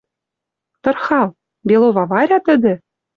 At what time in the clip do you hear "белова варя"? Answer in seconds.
1.67-2.39